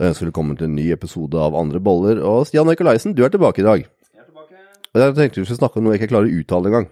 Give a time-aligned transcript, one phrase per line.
[0.00, 2.22] Da ønsker velkommen til en ny episode av Andre boller.
[2.24, 3.82] Og Stian Nikolaisen, du er tilbake i dag.
[3.84, 4.60] Jeg er tilbake.
[4.94, 6.86] Og jeg tenkte vi skulle snakke om noe jeg ikke klarer å uttale engang.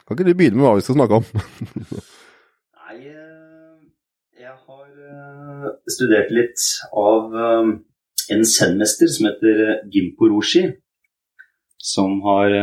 [0.00, 1.26] Kan ikke du begynne med hva vi skal snakke om?
[2.86, 3.74] Nei, eh,
[4.46, 6.64] jeg har eh, studert litt
[7.02, 7.68] av eh,
[8.32, 9.60] en zen-mester som heter
[9.92, 10.62] Gimpo Roshi.
[11.84, 12.56] Som har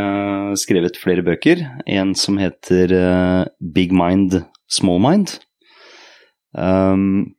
[0.58, 1.62] skrevet flere bøker.
[1.86, 2.96] En som heter
[3.62, 5.36] Big Mind, Small Mind.
[6.58, 7.36] Um,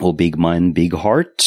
[0.00, 1.46] og Big Mind, Big Heart.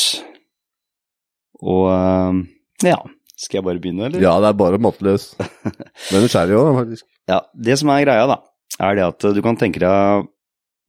[1.63, 2.41] Og eh,
[2.89, 2.99] ja,
[3.39, 4.21] skal jeg bare begynne, eller?
[4.23, 5.31] ja, det er bare måteløs.
[6.11, 7.09] Men nysgjerrig òg, faktisk.
[7.31, 8.35] Ja, det som er greia, da,
[8.83, 10.25] er det at du kan tenke deg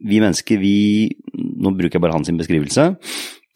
[0.02, 0.72] Vi mennesker, vi
[1.30, 2.88] Nå bruker jeg bare hans beskrivelse.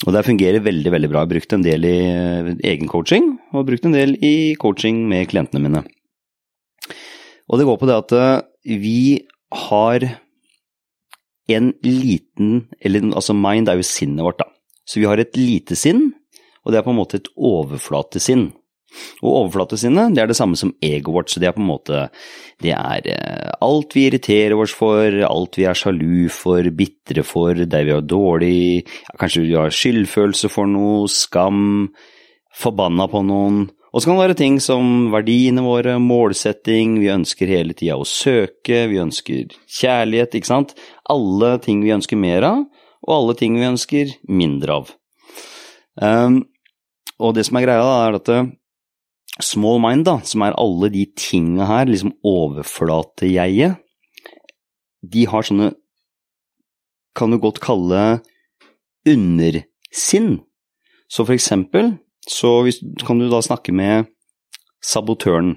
[0.06, 1.24] Og det fungerer veldig veldig bra.
[1.24, 5.02] Jeg har brukt en del i eh, egen coaching, og brukt en del i coaching
[5.10, 5.82] med klientene mine.
[7.50, 9.00] Og det går på det at eh, vi
[9.66, 10.06] har
[11.48, 14.48] en liten Eller altså mind er jo sinnet vårt, da.
[14.88, 16.12] Så vi har et lite sinn,
[16.64, 18.48] og det er på en måte et overflatesinn.
[19.20, 22.06] Og overflatesinnet det er det samme som egoet vårt, så det er på en måte
[22.62, 27.52] Det er eh, alt vi irriterer oss for, alt vi er sjalu for, bitre for,
[27.52, 28.86] der vi har dårlig
[29.20, 31.90] Kanskje vi har skyldfølelse for noe, skam,
[32.56, 33.66] forbanna på noen.
[33.88, 38.04] Og så kan det være ting som verdiene våre, målsetting, vi ønsker hele tida å
[38.08, 40.74] søke, vi ønsker kjærlighet, ikke sant.
[41.08, 42.62] Alle ting vi ønsker mer av,
[43.06, 44.94] og alle ting vi ønsker mindre av.
[45.98, 46.42] Um,
[47.18, 51.06] og det som er greia, da, er at small mind, da, som er alle de
[51.16, 53.80] tinga her, liksom overflate-jeget,
[55.08, 55.72] de har sånne
[57.18, 58.20] kan du godt kalle
[59.08, 60.36] undersinn.
[61.10, 61.96] Så for eksempel
[62.28, 64.08] så hvis, kan du da snakke med
[64.84, 65.56] sabotøren.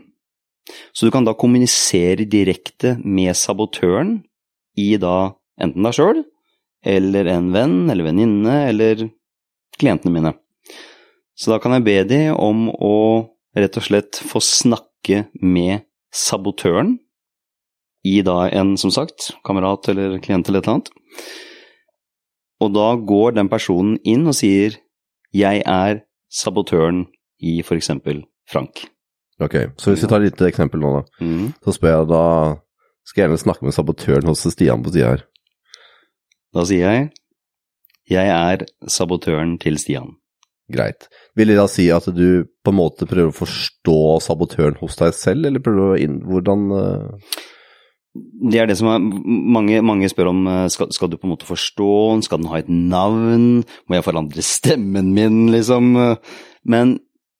[0.95, 4.21] Så du kan da kommunisere direkte med sabotøren
[4.79, 6.23] i da enten deg sjøl,
[6.87, 9.05] eller en venn eller venninne, eller
[9.77, 10.33] klientene mine.
[11.35, 12.95] Så da kan jeg be de om å
[13.57, 15.83] rett og slett få snakke med
[16.13, 16.97] sabotøren
[18.07, 20.91] i da en, som sagt, kamerat eller klient eller et eller annet.
[22.61, 24.77] Og da går den personen inn og sier
[25.33, 27.05] 'jeg er sabotøren
[27.41, 28.87] i eksempel Frank'.
[29.41, 31.25] Ok, så hvis vi tar et lite eksempel nå, da.
[31.25, 31.53] Mm.
[31.65, 32.25] Så spør jeg da
[33.01, 35.23] Skal jeg gjerne snakke med sabotøren hos Stian på sida her.
[36.53, 37.09] Da sier jeg
[38.11, 40.17] 'jeg er sabotøren til Stian'.
[40.71, 41.07] Greit.
[41.35, 45.13] Vil det da si at du på en måte prøver å forstå sabotøren hos deg
[45.17, 46.17] selv, eller prøver du å inn...
[46.27, 47.39] Hvordan uh...
[48.13, 51.33] Det er det som er, mange, mange spør om eh, skal, skal du på en
[51.35, 55.95] måte forstå den, skal den ha et navn, må jeg forandre stemmen min, liksom.
[56.67, 56.97] Men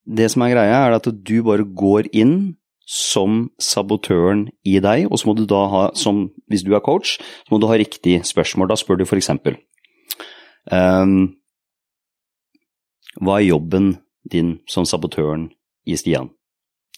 [0.08, 2.56] det som er greia, er at du bare går inn
[2.92, 7.18] som sabotøren i deg, og så må du da ha, som hvis du er coach,
[7.20, 8.72] så må du ha riktig spørsmål.
[8.72, 9.56] Da spør du for eksempel
[10.72, 11.32] um,
[13.22, 13.94] Hva er jobben
[14.32, 15.50] din som sabotøren
[15.88, 16.32] i Stian?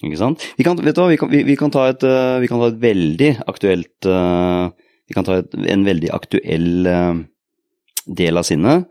[0.03, 0.43] Ikke sant?
[0.59, 2.59] Vi kan, vet du hva, vi kan, vi, vi kan, ta, et, uh, vi kan
[2.59, 4.67] ta et veldig aktuelt uh,
[5.07, 7.21] Vi kan ta et, en veldig aktuell uh,
[8.03, 8.89] del av sinnet,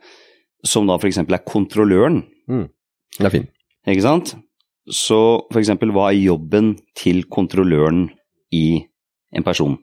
[0.65, 1.21] som da f.eks.
[1.21, 2.23] er kontrolløren.
[2.49, 2.65] mm.
[3.19, 3.49] Det er fin.
[3.93, 4.31] Ikke sant?
[4.89, 5.19] Så
[5.59, 8.07] eksempel, hva er jobben til kontrolløren
[8.57, 8.81] i
[9.37, 9.77] en person?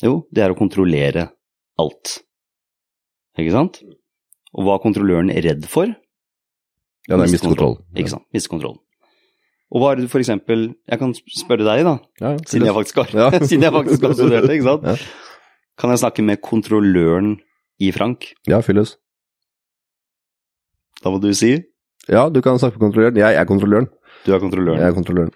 [0.00, 1.26] Jo, det er å kontrollere
[1.80, 2.16] alt.
[3.38, 3.82] Ikke sant?
[4.56, 5.92] Og hva er kontrolløren redd for?
[7.08, 7.76] Ja, det er miskontroll.
[7.98, 8.26] Ikke sant?
[8.34, 8.78] Miste kontroll.
[9.70, 13.02] Og hva er det du eksempel Jeg kan spørre deg, da, Ja, siden jeg faktisk
[13.02, 13.28] har, Ja.
[13.48, 15.06] siden jeg faktisk har studert det, ikke sant?
[15.78, 17.36] Kan jeg snakke med kontrolløren
[17.80, 18.32] i Frank?
[18.50, 18.82] Ja, fyll.
[21.00, 21.54] Da må du si
[22.10, 23.16] Ja, du kan snakke med kontrolløren.
[23.16, 23.88] Jeg er kontrolløren.
[24.26, 24.80] du er kontrolløren.
[24.80, 25.32] Jeg er kontrolløren.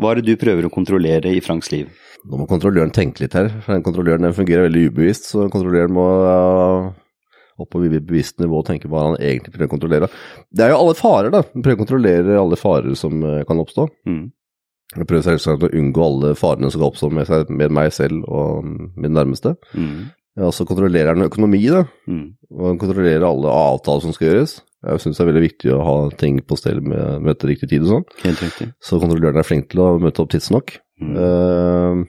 [0.00, 1.90] Hva er det du prøver å kontrollere i Franks liv?
[2.24, 5.92] Nå må kontrolløren tenke litt her, for den kontrolløren den fungerer veldig ubevisst, så kontrolløren
[5.92, 6.88] må uh,
[7.60, 10.08] opp på bevisst nivå og tenke hva han egentlig prøver å kontrollere.
[10.50, 11.44] Det er jo alle farer, da.
[11.52, 13.86] Han prøver å kontrollere alle farer som uh, kan oppstå.
[14.10, 14.24] Mm.
[14.94, 18.26] Jeg prøver selvsagt å unngå alle farene som kan oppstå med, seg, med meg selv
[18.28, 19.56] og min nærmeste.
[19.74, 20.12] Mm.
[20.38, 21.84] Ja, så kontrollerer han økonomi, da.
[22.10, 22.26] Mm.
[22.54, 24.58] Og han kontrollerer alle avtaler som skal gjøres.
[24.84, 27.86] Jeg syns det er veldig viktig å ha ting på stell med møte riktig tid
[27.86, 28.08] og sånn.
[28.84, 30.74] Så kontrolløren er flink til å møte opp tidsnok.
[31.00, 31.14] Mm.
[31.24, 32.02] Eh,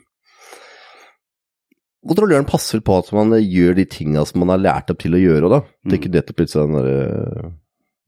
[2.05, 5.21] kontrolløren passer på at man gjør de tinga som man har lært opp til å
[5.21, 5.61] gjøre, da.
[5.85, 6.89] Det er ikke nettopp litt den der,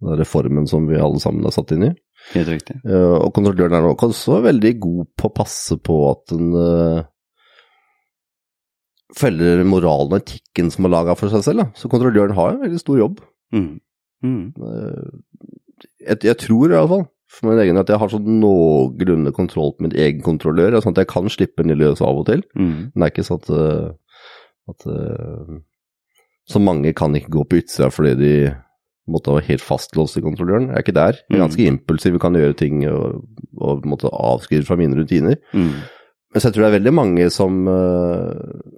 [0.02, 1.94] den der reformen som vi alle sammen er satt inn i.
[2.34, 2.80] Helt riktig.
[2.84, 7.06] Uh, og kontrolløren er nok også veldig god på å passe på at den uh,
[9.18, 11.64] følger moralen og etikken som er laga for seg selv.
[11.64, 11.68] Da.
[11.80, 13.22] Så kontrolløren har en veldig stor jobb.
[13.56, 13.70] Mm.
[14.26, 14.44] Mm.
[14.60, 19.34] Uh, jeg, jeg tror i alle fall, for min egen, at jeg har sånn noenlunde
[19.36, 22.46] kontroll på min egen kontrollør, sånn at jeg kan slippe den løs av og til.
[22.56, 22.94] Mm.
[22.94, 23.90] Men det er ikke sånn at, eh,
[24.74, 25.58] at eh,
[26.48, 28.34] Så mange kan ikke gå på utsida fordi de
[29.12, 30.70] måtte være helt fastlåst i kontrolløren.
[30.70, 31.20] Jeg er ikke der.
[31.28, 33.26] Jeg er ganske impulsiv, vi kan gjøre ting og,
[33.60, 35.36] og måtte avskrive fra mine rutiner.
[35.52, 35.74] Mm.
[36.32, 38.72] Men så jeg tror det er veldig mange som eh,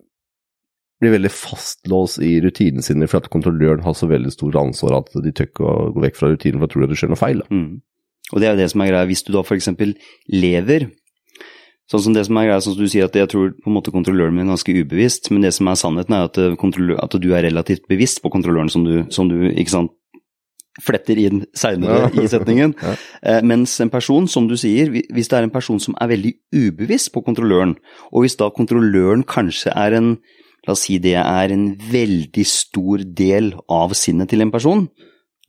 [1.02, 5.14] blir veldig fastlåst i rutinene sine for at kontrolløren har så veldig stort ansvar at
[5.16, 7.22] de tør ikke å gå vekk fra rutinen for å tro at det skjer noe
[7.22, 7.44] feil.
[7.46, 7.54] Da.
[7.54, 7.70] Mm.
[8.34, 9.08] Og det er jo det som er greia.
[9.10, 9.70] Hvis du da f.eks.
[10.30, 10.90] lever
[11.90, 13.74] Sånn som det som er greia, sånn som du sier at jeg tror på en
[13.74, 17.16] måte kontrolløren min er ganske ubevisst, men det som er sannheten er at, eh, at
[17.18, 19.96] du er relativt bevisst på kontrolløren som du, som du ikke sant,
[20.86, 22.22] fletter inn seinere Ja.
[22.22, 22.76] i setningen.
[22.86, 22.94] Ja.
[23.24, 26.36] Eh, mens en person, som du sier, hvis det er en person som er veldig
[26.54, 27.74] ubevisst på kontrolløren,
[28.14, 30.20] og hvis da kontrolløren kanskje er en,
[30.68, 34.86] la oss si det er en veldig stor del av sinnet til en person,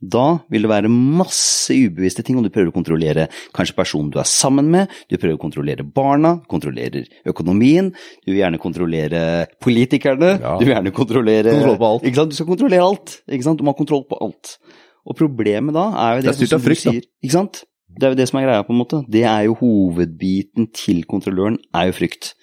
[0.01, 4.17] da vil det være masse ubevisste ting, og du prøver å kontrollere kanskje personen du
[4.19, 7.91] er sammen med, du prøver å kontrollere barna, kontrollerer økonomien,
[8.25, 10.57] du vil gjerne kontrollere politikerne, Ja.
[10.57, 12.01] du vil gjerne kontrollere Kontroll.
[12.01, 12.29] Ikke sant?
[12.31, 13.57] Du skal kontrollere alt, ikke sant?
[13.59, 14.57] Du må ha kontroll på alt.
[15.05, 17.31] Og problemet da er jo det, Det er styrt av som du frykt, sier, Ikke
[17.37, 17.63] sant?
[17.91, 19.03] Det er jo det som er greia, på en måte.
[19.11, 22.33] Det er jo hovedbiten til kontrolløren, er jo frykt.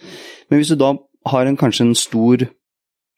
[0.51, 0.93] Men hvis du da
[1.27, 2.45] har en, kanskje en stor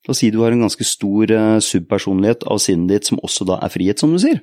[0.09, 3.47] La oss si du har en ganske stor eh, subpersonlighet av sinnet ditt som også
[3.51, 4.41] da er frihet, som du sier.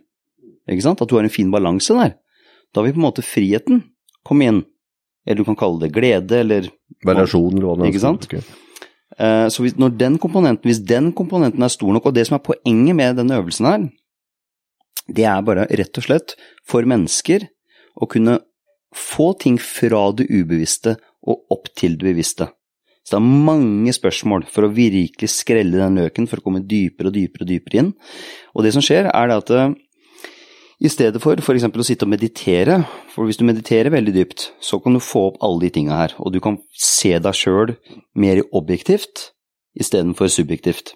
[0.70, 1.02] Ikke sant?
[1.02, 2.16] At du har en fin balanse der.
[2.76, 3.82] Da vil på en måte friheten
[4.28, 4.64] komme inn.
[5.26, 6.70] Eller du kan kalle det glede, eller
[7.06, 8.06] Variasjon, eller hva det Ikke er.
[8.06, 8.28] sant?
[9.18, 12.36] Eh, Så hvis, når den komponenten, hvis den komponenten er stor nok, og det som
[12.38, 13.88] er poenget med denne øvelsen her,
[15.08, 16.36] det er bare rett og slett
[16.68, 17.48] for mennesker
[17.98, 18.40] å kunne
[18.96, 22.50] få ting fra det ubevisste og opp til det bevisste.
[23.08, 27.08] Så det er mange spørsmål for å virkelig skrelle den løken, for å komme dypere
[27.08, 27.92] og dypere og dypere inn.
[28.52, 29.78] Og det som skjer, er at eh,
[30.84, 31.70] i stedet for f.eks.
[31.72, 32.82] å sitte og meditere,
[33.14, 36.18] for hvis du mediterer veldig dypt, så kan du få opp alle de tinga her,
[36.20, 37.78] og du kan se deg sjøl
[38.20, 39.30] mer objektivt
[39.80, 40.92] istedenfor subjektivt.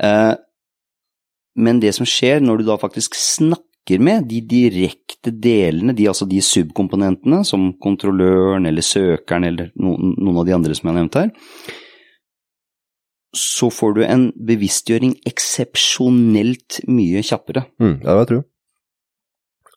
[0.00, 0.34] Eh,
[1.60, 3.69] men det som skjer når du da faktisk snakker
[4.00, 10.46] med de direkte delene, de, altså de subkomponentene, som kontrolløren eller søkeren eller noen av
[10.46, 11.32] de andre som jeg har nevnt her,
[13.36, 17.66] så får du en bevisstgjøring eksepsjonelt mye kjappere.
[17.78, 18.40] Mm, ja, det vil jeg tro.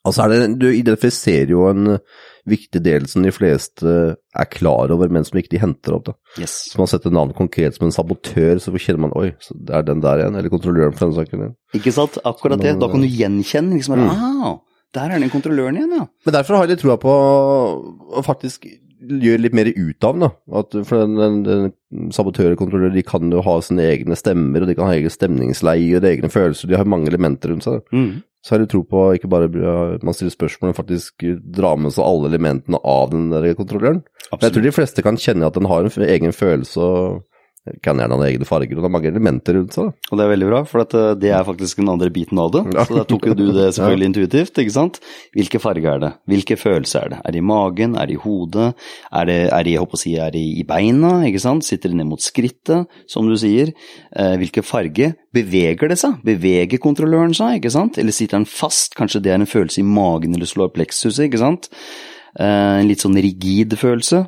[0.04, 1.98] Altså er det, du identifiserer jo en eh,
[2.50, 3.88] viktig del som de fleste
[4.36, 6.10] er klar over, men som ikke de henter opp.
[6.10, 6.14] da.
[6.42, 6.56] Yes.
[6.72, 9.86] Så man setter navnet konkret som en sabotør, så kjenner man oi, så det er
[9.88, 11.40] den der igjen, eller kontrolløren for denne saken.
[11.46, 11.56] igjen.
[11.80, 12.18] Ikke sant?
[12.24, 12.74] Akkurat det.
[12.82, 14.10] Da kan du gjenkjenne liksom Mm.
[14.12, 14.58] ah,
[14.94, 16.06] der er den kontrolløren igjen, ja.
[16.26, 17.14] Men derfor har jeg litt troa på
[18.14, 18.66] å faktisk
[19.04, 20.20] gjøre litt mer ut av den.
[20.28, 20.30] da.
[20.60, 24.62] At for den, den, den sabotører og kontrollører de kan jo ha sine egne stemmer,
[24.64, 26.68] og de kan ha egen stemningsleie og egne følelser.
[26.70, 27.82] De har mange elementer rundt seg.
[27.92, 28.22] Mm.
[28.44, 31.24] Så har jeg tro på ikke bare at man stiller spørsmål, men faktisk
[31.56, 34.02] drar med seg alle elementene av den der kontrolløren.
[34.34, 37.22] Men jeg tror de fleste kan kjenne at den har en egen følelse og
[37.80, 39.86] kan gjerne ha egne farger, og det er mange elementer rundt seg.
[40.10, 42.50] Og det er veldig bra, for at eh, det er faktisk den andre biten av
[42.52, 42.60] det.
[42.76, 42.84] Ja.
[42.84, 44.98] Så da tok jo du det selvfølgelig intuitivt, ikke sant.
[45.32, 46.10] Hvilke farger er det?
[46.28, 47.20] Hvilke følelser er det?
[47.24, 47.96] Er det i magen?
[47.96, 48.68] Er det i hodet?
[49.08, 51.14] Er det, er det, jeg håper å si, er det i beina?
[51.30, 51.64] Ikke sant?
[51.64, 53.72] Sitter det ned mot skrittet, som du sier?
[54.12, 55.14] Eh, hvilke farge?
[55.34, 56.20] Beveger det seg?
[56.26, 57.96] Beveger kontrolløren seg, ikke sant?
[58.02, 58.92] Eller sitter den fast?
[58.98, 61.72] Kanskje det er en følelse i magen eller solar plexuset, ikke sant?
[62.36, 64.26] Eh, en litt sånn rigid følelse.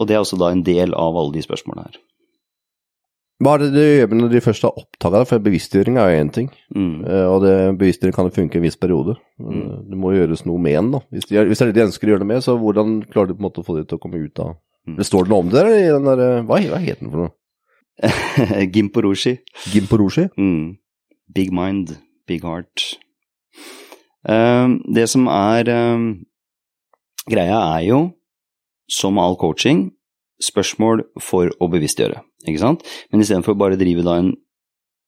[0.00, 2.02] Og det er også da en del av alle de spørsmålene her.
[3.42, 5.28] Hva er det du gjør når de først har oppdaga det?
[5.28, 7.04] For bevisstgjøring er jo én ting, Mm.
[7.04, 9.16] eh, og det, bevisstgjøring kan jo funke en viss periode.
[9.38, 9.90] Mm.
[9.90, 11.00] Det må gjøres noe med den, da.
[11.12, 13.28] Hvis, de, hvis det er det de ønsker å gjøre det med, så hvordan klarer
[13.28, 14.56] du på en måte å få det til å komme ut av
[14.86, 14.96] Mm.
[15.00, 17.10] Det Står det noe om det der, i den der eh, Hva, hva heter den
[17.10, 17.32] for noe?
[18.74, 19.32] Gimporoshi.
[19.72, 20.28] Gimporoshi?
[20.38, 20.76] Mm.
[21.34, 21.96] Big mind,
[22.28, 22.84] big heart.
[24.28, 26.06] Um, det som er um,
[27.30, 27.98] greia, er jo,
[28.90, 29.88] som all coaching,
[30.42, 32.84] spørsmål for å bevisstgjøre, ikke sant?
[33.10, 34.32] Men istedenfor bare å drive da en,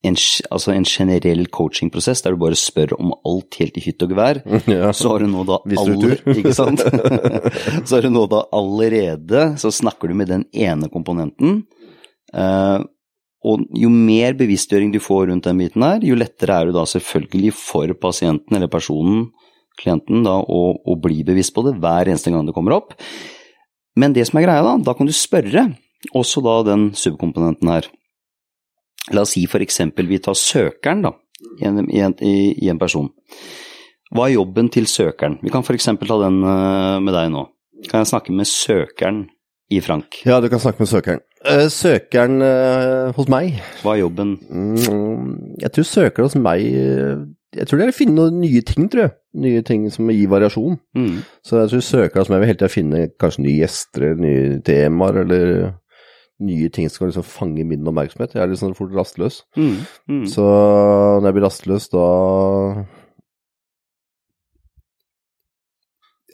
[0.07, 0.18] en,
[0.54, 4.42] altså en generell coachingprosess der du bare spør om alt helt i hytt og gevær,
[4.75, 4.92] ja.
[4.97, 6.85] så har du nå da aller, ikke sant?
[7.87, 11.62] så har du nå da allerede, så snakker du med den ene komponenten,
[12.35, 12.78] eh,
[13.49, 16.83] og jo mer bevisstgjøring du får rundt den biten her, jo lettere er det da
[16.90, 19.28] selvfølgelig for pasienten eller personen,
[19.78, 22.97] klienten, da, å, å bli bevisst på det hver eneste gang det kommer opp.
[23.99, 25.68] Men det som er greia da, da kan du spørre
[26.14, 27.88] også da den subkomponenten her.
[29.14, 31.14] La oss si for eksempel vi tar søkeren da,
[31.61, 33.09] i en, i en, i, en person.
[34.12, 35.38] Hva er jobben til søkeren?
[35.45, 37.47] Vi kan for eksempel ta den eh, med deg nå.
[37.88, 39.25] Kan jeg snakke med søkeren
[39.71, 40.23] i Frank?
[40.26, 41.21] ja, du kan snakke med søkeren.
[41.47, 44.33] Eh, søkeren eh, hos meg Hva er jobben?
[44.50, 48.88] mm, Jeg tror søkeren hos meg Jeg tror det er å finne noen nye ting,
[48.90, 49.12] tror jeg.
[49.45, 50.81] Nye ting som gir variasjon.
[50.99, 51.21] Mm.
[51.47, 55.21] Så jeg tror søkeren hos meg vil hele tida finne kanskje nye gjester nye temaer,
[55.23, 55.52] eller
[56.45, 58.37] nye ting som kan liksom fange min oppmerksomhet.
[58.37, 59.42] Jeg er litt sånn fort rastløs.
[59.59, 59.75] Mm.
[60.11, 60.25] Mm.
[60.30, 62.07] Så når jeg blir rastløs, da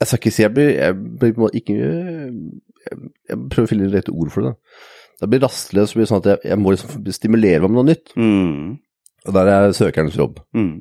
[0.02, 2.96] Jeg skal ikke si jeg blir, jeg blir ikke jeg,
[3.30, 4.50] jeg prøver å finne det rette ord for det.
[5.20, 7.78] Da blir rastløs, så blir det sånn at jeg, jeg må liksom stimulere meg med
[7.78, 8.12] noe nytt.
[8.18, 8.74] Mm.
[9.24, 10.42] Og der er søkerens jobb.
[10.52, 10.74] Mm.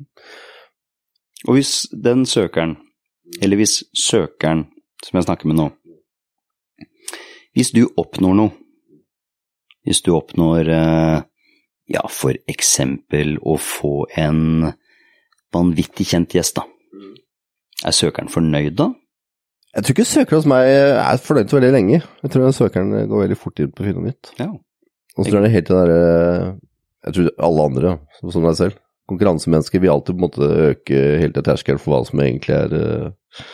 [1.46, 2.76] Og hvis den søkeren,
[3.40, 4.66] eller hvis søkeren
[5.04, 5.70] som jeg snakker med nå
[7.54, 8.52] Hvis du oppnår noe,
[9.84, 11.16] hvis du oppnår eh,
[11.92, 14.70] ja, for eksempel å få en
[15.54, 16.66] vanvittig kjent gjest, da.
[17.84, 18.92] Er søkeren fornøyd da?
[19.74, 21.98] Jeg tror ikke søkeren hos meg er fornøyd så veldig lenge.
[22.22, 24.30] Jeg tror søkeren går veldig fort inn på å finne noe nytt.
[24.38, 24.48] Ja.
[25.14, 26.54] Og så tror jeg det er helt til den derre
[27.04, 28.78] Jeg tror alle andre, som, som deg selv,
[29.10, 32.74] konkurransemennesker vil alltid på en måte øke helt til terskelen for hva som egentlig er
[32.78, 33.44] eh,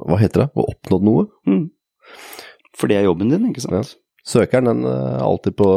[0.00, 0.48] Hva heter det?
[0.52, 1.26] Å oppnådd noe?
[1.48, 1.64] Mm.
[2.76, 3.78] For det er jobben din, ikke sant?
[3.78, 3.99] Ja.
[4.26, 5.68] Søkeren den er alltid på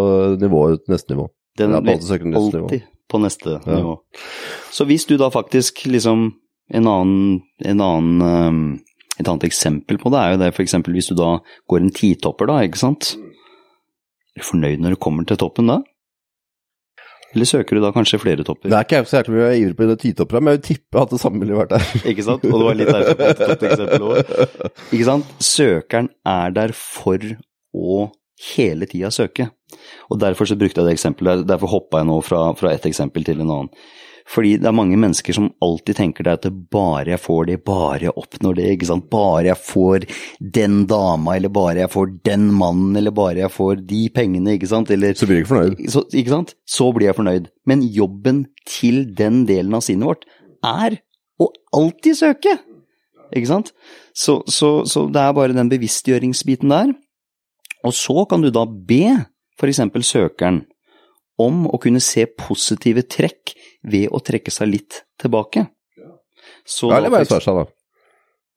[0.41, 1.29] nivået neste nivå.
[1.57, 2.81] Den er alltid neste nivå.
[3.09, 3.75] på neste Ja.
[3.77, 3.97] nivå.
[4.71, 6.31] Så hvis du da faktisk liksom
[6.73, 8.79] En annen, en annen ehm,
[9.19, 12.47] Et annet eksempel på det er jo det eksempel hvis du da går en titopper,
[12.47, 13.15] da, ikke sant.
[14.33, 15.81] Er du fornøyd når du kommer til toppen da?
[17.35, 18.69] Eller søker du da kanskje flere topper?
[18.69, 21.01] Det er ikke jeg så hjertelig mye ivrig på det titopper, men jeg vil tippe
[21.01, 21.85] at det samme ville vært der.
[22.11, 22.43] Ikke sant?
[22.45, 24.33] Og det var litt derfor tok et eksempel òg.
[24.93, 25.31] Ikke sant?
[25.41, 27.17] Søkeren er der for
[27.73, 28.11] å
[28.53, 29.49] hele tida søke.
[30.11, 33.25] Og derfor så brukte jeg det eksempelet, derfor hoppa jeg nå fra, fra et eksempel
[33.27, 33.71] til en annen.
[34.29, 37.57] Fordi det er mange mennesker som alltid tenker det at det bare jeg får det,
[37.67, 39.09] bare jeg oppnår det, ikke sant.
[39.11, 40.05] Bare jeg får
[40.55, 44.69] den dama, eller bare jeg får den mannen, eller bare jeg får de pengene, ikke
[44.71, 44.91] sant.
[44.95, 45.83] Eller Så blir jeg ikke fornøyd.
[45.91, 46.55] så, ikke sant?
[46.63, 47.49] Så blir jeg fornøyd.
[47.67, 50.23] Men jobben til den delen av sinnet vårt
[50.63, 51.01] er
[51.43, 52.57] å alltid søke.
[53.33, 53.73] Ikke sant?
[54.15, 56.93] Så, så, så det er bare den bevisstgjøringsbiten der.
[57.83, 59.03] Og så kan du da be
[59.59, 59.81] f.eks.
[60.07, 60.63] søkeren
[61.41, 63.55] om å kunne se positive trekk
[63.89, 65.67] ved å trekke seg litt tilbake.
[66.65, 67.65] Så Ja, eller vice versa, da.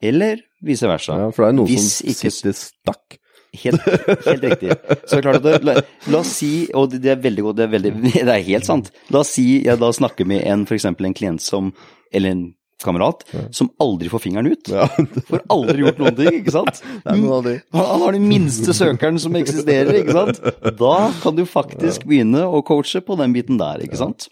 [0.02, 1.16] Eller vice versa.
[1.18, 3.18] Ja, for det er noen Hvis som ikke- sitter stakk.
[3.56, 3.80] Helt,
[4.26, 4.68] helt riktig.
[5.09, 5.75] Så det er klart at det, la,
[6.12, 8.90] la oss si, og det, er veldig godt, det er, veldig, det er helt sant.
[9.11, 10.85] La oss si jeg da snakker med en f.eks.
[10.85, 11.71] en klient som,
[12.12, 12.42] eller en
[12.87, 13.25] kamerat,
[13.55, 14.71] som aldri får fingeren ut.
[14.73, 14.87] Ja,
[15.31, 16.81] Får aldri gjort noen ting, ikke sant?
[17.05, 17.57] de.
[17.76, 20.40] Han har den minste søkeren som eksisterer, ikke sant?
[20.81, 24.31] Da kan du faktisk begynne å coache på den biten der, ikke sant?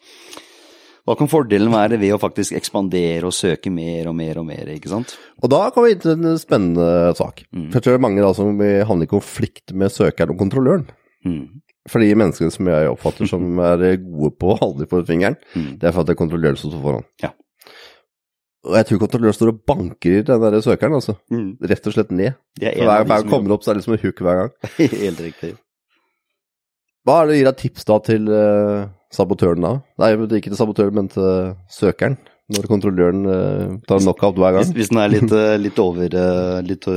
[1.04, 4.70] Hva kan fordelen være ved å faktisk ekspandere og søke mer og mer og mer,
[4.72, 5.10] ikke sant?
[5.44, 6.86] Og da kommer vi til en spennende
[7.18, 7.42] sak.
[7.52, 7.66] Mm.
[7.68, 10.40] For jeg tror det er mange da som havner havne i konflikt med søkeren og
[10.40, 10.86] kontrolløren.
[11.28, 11.42] Mm.
[11.92, 15.74] For de menneskene som jeg oppfatter som er gode på å holde på fingeren, Mm.
[15.82, 17.04] det er for at det er kontrolløren som står foran.
[17.20, 17.34] Ja.
[18.64, 21.18] Og jeg tror kontrolløren står og banker i den der søkeren, altså.
[21.32, 21.56] Mm.
[21.68, 22.36] Rett og slett ned.
[22.62, 24.54] Er hver gang han kommer opp, så er det liksom en hook hver gang.
[25.04, 25.50] Helt riktig.
[27.04, 29.74] Hva er det du gir av tips da til uh, sabotøren da?
[30.00, 32.16] Nei, ikke til sabotøren, men til søkeren.
[32.54, 34.72] Når kontrolløren uh, tar knockout hver gang.
[34.76, 36.16] hvis den er litt, uh, litt over
[36.64, 36.88] litt,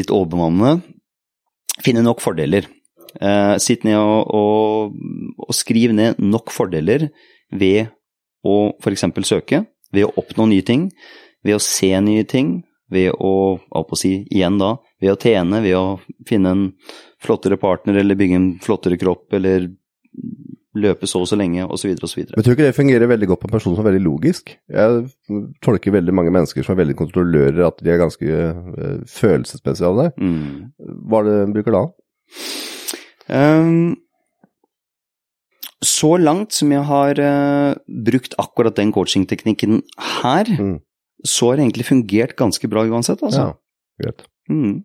[0.00, 0.80] litt overbemannende,
[1.84, 2.70] finne nok fordeler.
[3.64, 4.96] Sitt ned og, og,
[5.40, 7.06] og skriv ned nok fordeler
[7.48, 7.88] ved
[8.44, 9.06] å f.eks.
[9.24, 9.62] søke,
[9.96, 10.90] ved å oppnå nye ting,
[11.46, 12.58] ved å se nye ting,
[12.92, 13.32] ved å,
[13.72, 15.86] hva på å si, igjen da, ved å tjene, ved å
[16.28, 16.68] finne en
[17.22, 19.66] flottere partner, eller bygge en flottere kropp, eller
[20.76, 22.22] løpe så og så lenge, osv., osv.
[22.22, 24.52] Men tror tror ikke det fungerer veldig godt på en person som er veldig logisk.
[24.68, 29.90] Jeg tolker veldig mange mennesker som er veldig kontrollører, at de er ganske uh, følelsesmessige
[29.90, 30.08] av det.
[30.20, 30.98] Mm.
[31.08, 31.84] Hva er det de bruker da?
[33.36, 33.96] Ehm,
[35.84, 37.74] så langt som jeg har uh,
[38.06, 39.82] brukt akkurat den coachingteknikken
[40.22, 40.78] her, Mm.
[41.24, 43.40] så har det egentlig fungert ganske bra uansett, altså.
[43.40, 43.52] Ja,
[44.02, 44.24] greit.
[44.48, 44.82] Mm.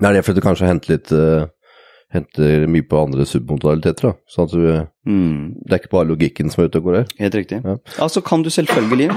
[0.00, 1.46] Det er fordi du kanskje henter litt uh,
[2.14, 4.12] henter mye på andre submodaliteter, da.
[4.32, 5.54] Sånn at du, Mm.
[5.64, 7.06] det er ikke bare logikken som er ute og går her.
[7.18, 7.58] Helt riktig.
[7.64, 7.76] Ja.
[7.98, 9.08] Altså kan du selvfølgelig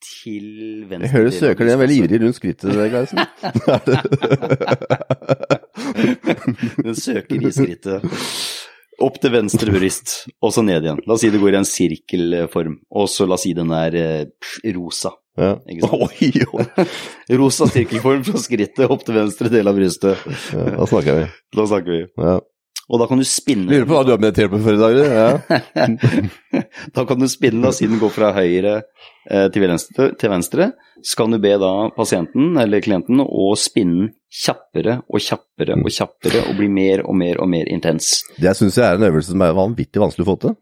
[0.05, 1.07] til venstre.
[1.07, 3.19] Jeg hører du søker deg veldig ivrig rundt skrittet, Gleisen.
[6.87, 8.01] Den søker i skrittet.
[8.99, 11.01] Opp til venstre bryst, og så ned igjen.
[11.07, 13.95] La oss si det går i en sirkelform, og så la oss si den er
[13.99, 14.25] eh,
[14.75, 15.13] rosa.
[15.39, 15.53] Ja.
[15.87, 16.65] Oi, oi.
[17.39, 20.25] Rosa sirkelform fra skrittet opp til venstre del av brystet.
[20.51, 21.29] Ja, da snakker vi.
[21.55, 22.03] Da snakker vi.
[22.19, 22.39] Ja.
[22.89, 24.99] Og da kan du spinne Lurer på hva du har meditert på før i dag?
[25.13, 25.89] Ja.
[26.97, 28.75] Da kan du spinne, da, siden den går fra høyre
[29.31, 30.71] eh, til venstre, til venstre,
[31.05, 36.43] så kan du be da pasienten eller klienten å spinne kjappere og kjappere og kjappere
[36.49, 38.23] og bli mer og mer og mer intens.
[38.41, 40.57] Det syns jeg er en øvelse som er vanvittig vanskelig å få til.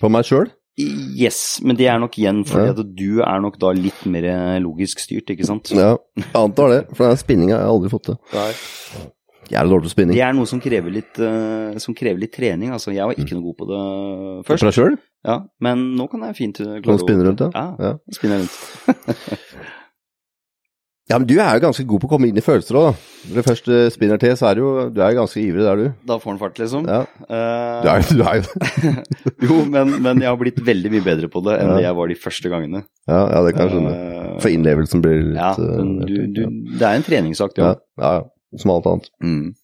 [0.00, 0.48] På meg sjøl.
[0.76, 2.74] Yes, men det er nok igjen fordi Ja.
[2.76, 4.26] at du er nok da litt mer
[4.60, 5.70] logisk styrt, ikke sant?
[5.72, 6.80] Ja, jeg antar det.
[6.96, 8.18] For den spinninga har jeg aldri fått til.
[9.50, 10.16] Jævlig dårlig på spinning.
[10.18, 12.72] Det er noe som krever litt, uh, som krever litt trening.
[12.74, 13.80] Altså, jeg var ikke noe god på det
[14.46, 14.96] For først, deg sjøl?
[15.26, 17.50] ja, men nå kan jeg fint klare å du spinne rundt, ja?
[17.54, 17.94] Ja, Ja.
[18.14, 18.56] spinne rundt.
[21.06, 23.10] Ja, men du er jo ganske god på å komme inn i følelser òg, da.
[23.30, 25.62] Når du først eh, spinner til, så er du jo Du er jo ganske ivrig
[25.62, 25.92] der, du.
[26.10, 26.88] Da får han fart, liksom.
[26.90, 27.04] Ja.
[27.30, 28.94] Eh, Du er, du er jo
[29.46, 31.84] jo, men, men jeg har blitt veldig mye bedre på det enn Ja.
[31.86, 32.82] jeg var de første gangene.
[33.06, 33.94] Ja, ja det kan jeg skjønne.
[33.94, 36.42] Eh, For innlevelsen blir litt ja, eh, men du, du,
[36.82, 38.26] det er en treningssak, det ja, ja, ja.
[38.60, 39.08] Som alt annet.
[39.22, 39.54] Mm.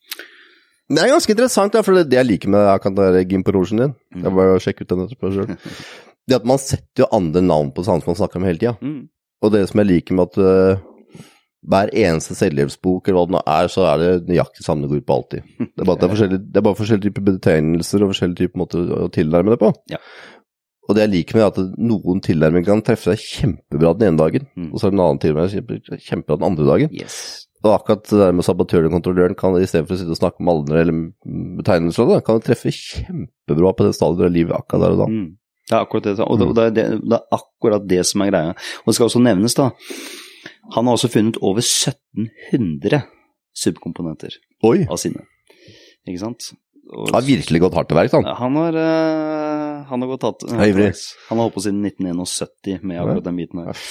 [0.93, 4.25] Det er ganske interessant, for det, det jeg liker med den din Mm.
[4.25, 5.53] Jeg bare sjekke ut den etterpå sjøl.
[6.29, 8.77] Det at man setter jo andre navn på samme som man snakker om hele tida.
[8.79, 9.09] Mm.
[9.43, 11.25] Og det som jeg liker med at uh,
[11.67, 15.17] hver eneste selvhjelpsbok eller hva det nå er, så er det nøyaktig samme ord på
[15.17, 15.49] alltid.
[15.75, 18.63] Det er bare, det er forskjellige, det er bare forskjellige typer betegnelser og forskjellige typer
[18.63, 19.73] måter å tilnærme det på.
[19.91, 19.99] Ja.
[20.87, 24.23] Og det jeg liker med er at noen tilnærminger kan treffe deg kjempebra den ene
[24.23, 24.71] dagen, Mm.
[24.73, 26.95] og så er det en annen tilnærming kjempebra den andre dagen.
[26.95, 27.19] Yes.
[27.63, 30.19] Og akkurat det der med sabotøren og kontrolløren kan i stedet for å sitte og
[30.19, 30.99] snakke om aldre eller
[31.61, 35.09] betegnelser, da, kan du treffe kjempebra på det stadiet av livet akkurat der og da.
[35.13, 35.29] Mm.
[35.71, 38.33] Det er akkurat det, og det, det, er det, det er akkurat det som er
[38.33, 38.57] greia.
[38.83, 39.69] Og det skal også nevnes, da.
[40.75, 43.05] Han har også funnet over 1700
[43.63, 44.35] subkomponenter
[44.67, 44.83] Oi!
[44.91, 45.23] av sine.
[46.09, 46.51] Ikke sant?
[46.93, 48.27] Og, Han har virkelig gått hardt til verks, han.
[48.27, 50.45] han har, uh, han har gått hardt.
[50.49, 50.59] Uh.
[50.59, 53.87] Han har holdt på siden 1971 med akkurat den biten her.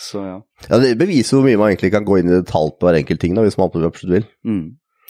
[0.00, 0.36] Så ja.
[0.70, 3.20] Ja, Det beviser hvor mye man egentlig kan gå inn i detalj på hver enkelt
[3.20, 4.24] ting, da, hvis man absolutt vil.
[4.48, 4.62] Mm.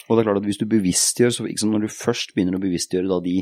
[0.09, 2.59] Og det er klart at hvis du bevisstgjør, så liksom når du først begynner å
[2.63, 3.35] bevisstgjøre da de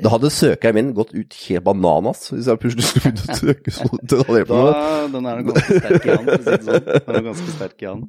[0.00, 3.74] Da hadde søkeren min gått ut helt bananas hvis jeg plutselig skulle begynt å søke
[3.74, 5.10] så detaljert på Da, noe.
[5.12, 6.88] den er ganske sterk i han, for å si det sånn.
[6.94, 8.06] Den er ganske sterk i han.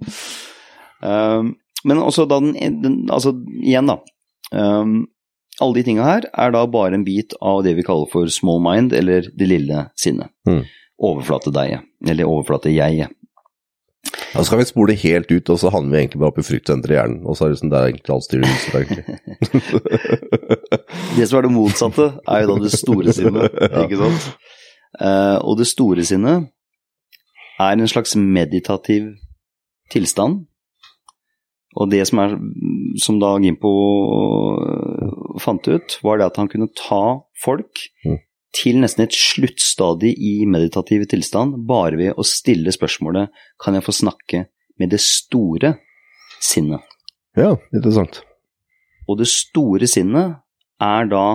[1.02, 1.52] Um,
[1.86, 4.00] men også da den, den Altså, igjen, da.
[4.56, 4.96] Um,
[5.60, 8.62] alle de tinga her er da bare en bit av det vi kaller for small
[8.64, 10.32] mind, eller det lille sinnet.
[10.48, 10.64] Mm.
[11.04, 13.10] Overflate-deg, eller overflate-jeg.
[14.36, 16.94] Da skal vi spole helt ut, og så havner vi egentlig bare oppe i fryktsenteret
[16.94, 17.22] i hjernen.
[17.26, 19.06] Og så er det sånn, det er egentlig alt styrer huset, egentlig.
[21.16, 24.28] Det som er det motsatte, er jo da det store sinnet, ikke sant?
[24.96, 26.50] Uh, og det store sinnet
[27.60, 29.14] er en slags meditativ
[29.92, 30.46] tilstand.
[31.76, 32.38] Og det som, er,
[33.04, 33.72] som da Gimpo
[34.64, 37.04] øh, fant ut, var det at han kunne ta
[37.44, 38.22] folk Mm.
[38.56, 43.96] Til nesten et sluttstadie i meditativ tilstand, bare ved å stille spørsmålet kan jeg få
[43.96, 44.46] snakke
[44.80, 45.76] med det store
[46.44, 46.84] sinnet.
[47.36, 48.22] Ja, interessant.
[49.10, 50.40] Og det store sinnet
[50.82, 51.26] er da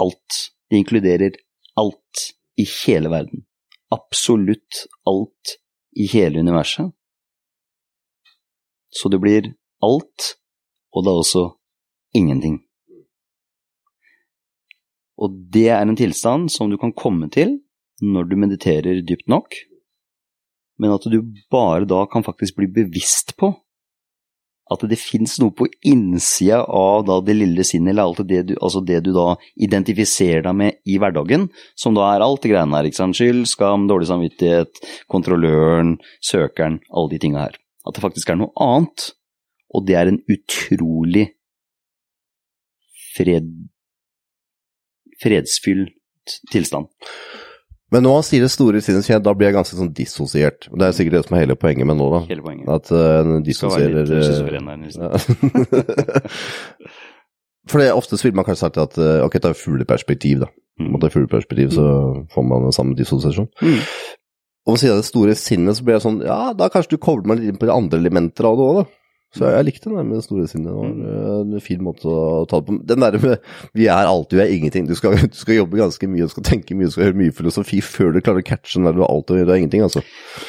[0.00, 0.40] alt.
[0.70, 1.36] Det inkluderer
[1.78, 2.24] alt
[2.58, 3.44] i hele verden.
[3.92, 5.58] Absolutt alt
[5.94, 6.90] i hele universet.
[8.94, 10.34] Så det blir alt,
[10.94, 11.44] og det er også
[12.14, 12.63] ingenting.
[15.20, 17.58] Og det er en tilstand som du kan komme til
[18.02, 19.54] når du mediterer dypt nok,
[20.82, 21.20] men at du
[21.54, 23.52] bare da kan faktisk bli bevisst på
[24.72, 28.80] at det fins noe på innsida av det lille sinnet, eller alt det du, altså
[28.80, 32.88] det du da identifiserer deg med i hverdagen, som da er alt det greiene her,
[32.88, 34.80] ikke sant, skyld, skam, dårlig samvittighet,
[35.12, 37.60] kontrolløren, søkeren, alle de tinga her.
[37.84, 39.10] At det faktisk er noe annet,
[39.74, 41.28] og det er en utrolig
[43.14, 43.52] fred,
[45.24, 46.92] fredsfylt tilstand.
[47.94, 50.66] Men når han sier det store sinnet, da blir jeg ganske sånn dissosiert.
[50.72, 52.20] Det er sikkert det som er hele poenget med nå, da.
[52.30, 52.66] Hele poenget.
[52.72, 54.06] At uh, en være dissosierer
[54.98, 55.18] eh.
[57.70, 60.50] For det, ofte så vil man kanskje sagt at eh, ok, ta fugleperspektiv, da.
[60.80, 60.88] Mm.
[60.88, 61.86] en måte fugleperspektiv, så
[62.34, 63.48] får man den samme dissosiasjon.
[63.62, 63.78] Mm.
[64.64, 67.02] Og ved siden av det store sinnet, så blir jeg sånn Ja, da kanskje du
[67.04, 68.84] kobler meg litt inn på de andre elementer av det òg, da.
[69.34, 70.68] Så jeg likte den der med det store sinnet.
[70.70, 72.76] Det var eh, en fin måte å ta det på.
[72.86, 74.86] Den der med vi er alt, du er ingenting.
[74.86, 77.34] Du skal, du skal jobbe ganske mye, du skal tenke mye, du skal høre mye
[77.34, 79.82] filosofi før du klarer å catche den der du er alt og du er ingenting,
[79.82, 80.04] altså.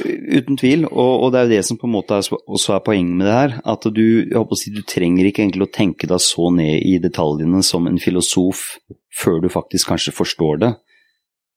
[0.06, 2.86] Uten tvil, og, og det er jo det som på en måte er, også er
[2.86, 3.58] poenget med det her.
[3.76, 6.86] At du, jeg håper å si, du trenger ikke egentlig å tenke deg så ned
[6.86, 8.68] i detaljene som en filosof
[9.16, 10.76] før du faktisk kanskje forstår det.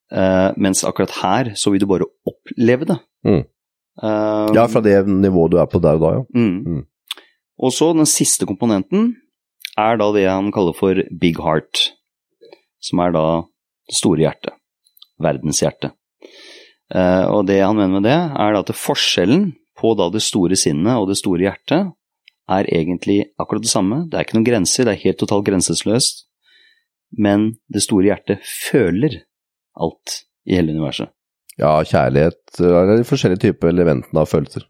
[0.09, 2.97] Uh, mens akkurat her så vil du bare oppleve det.
[3.29, 3.43] Mm.
[4.01, 6.23] Uh, Ja, fra det nivået du er på der og da, ja.
[6.33, 6.63] Mm.
[6.65, 6.87] Mm.
[7.59, 9.13] Og så den siste komponenten
[9.79, 11.91] er da det han kaller for big heart,
[12.83, 13.25] som er da
[13.89, 14.55] det store hjertet,
[15.23, 15.95] verdenshjertet.
[16.91, 17.31] hjerte.
[17.35, 20.99] og det han mener med det, er da at forskjellen på da det store sinnet
[20.99, 21.93] og det store hjertet
[22.49, 24.07] er egentlig akkurat det samme.
[24.09, 26.25] Det er ikke noen grenser, det er helt totalt grenseløst.
[27.17, 29.23] Men det store hjertet føler
[29.79, 31.13] alt i hele universet.
[31.59, 34.65] Ja, kjærlighet er de forskjellige typer elementene av følelser.